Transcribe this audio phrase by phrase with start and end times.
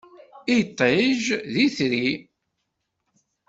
[0.59, 1.21] Iṭij,
[1.53, 2.07] d itri.